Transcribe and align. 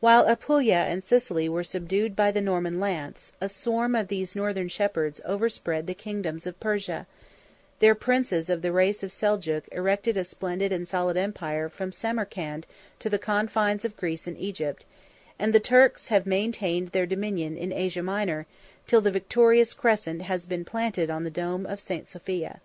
While 0.00 0.24
Apulia 0.26 0.86
and 0.88 1.04
Sicily 1.04 1.46
were 1.46 1.62
subdued 1.62 2.16
by 2.16 2.30
the 2.30 2.40
Norman 2.40 2.80
lance, 2.80 3.32
a 3.38 3.50
swarm 3.50 3.94
of 3.94 4.08
these 4.08 4.34
northern 4.34 4.68
shepherds 4.68 5.20
overspread 5.26 5.86
the 5.86 5.92
kingdoms 5.92 6.46
of 6.46 6.58
Persia; 6.58 7.06
their 7.78 7.94
princes 7.94 8.48
of 8.48 8.62
the 8.62 8.72
race 8.72 9.02
of 9.02 9.10
Seljuk 9.12 9.64
erected 9.70 10.16
a 10.16 10.24
splendid 10.24 10.72
and 10.72 10.88
solid 10.88 11.18
empire 11.18 11.68
from 11.68 11.92
Samarcand 11.92 12.66
to 12.98 13.10
the 13.10 13.18
confines 13.18 13.84
of 13.84 13.94
Greece 13.98 14.26
and 14.26 14.38
Egypt; 14.38 14.86
and 15.38 15.52
the 15.52 15.60
Turks 15.60 16.06
have 16.06 16.24
maintained 16.24 16.88
their 16.92 17.04
dominion 17.04 17.58
in 17.58 17.70
Asia 17.70 18.02
Minor, 18.02 18.46
till 18.86 19.02
the 19.02 19.10
victorious 19.10 19.74
crescent 19.74 20.22
has 20.22 20.46
been 20.46 20.64
planted 20.64 21.10
on 21.10 21.24
the 21.24 21.30
dome 21.30 21.66
of 21.66 21.78
St. 21.78 22.08
Sophia. 22.08 22.62